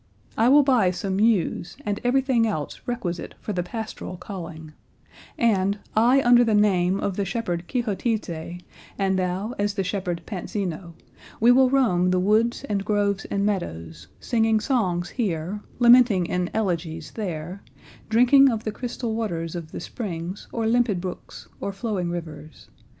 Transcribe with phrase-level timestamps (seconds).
[0.35, 4.73] I will buy some ewes and everything else requisite for the pastoral calling;
[5.37, 8.61] and, I under the name of the shepherd Quixotize
[8.97, 10.95] and thou as the shepherd Panzino,
[11.39, 17.11] we will roam the woods and groves and meadows singing songs here, lamenting in elegies
[17.11, 17.61] there,
[18.09, 22.69] drinking of the crystal waters of the springs or limpid brooks or flowing rivers.